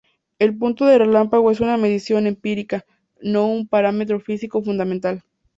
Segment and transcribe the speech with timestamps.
[0.39, 2.83] El punto de relámpago es una medición empírica,
[3.21, 5.23] no un parámetro físico fundamental.